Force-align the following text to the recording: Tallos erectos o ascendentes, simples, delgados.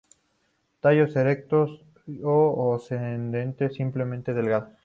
Tallos 0.79 1.15
erectos 1.15 1.79
o 2.23 2.73
ascendentes, 2.73 3.75
simples, 3.75 4.23
delgados. 4.25 4.69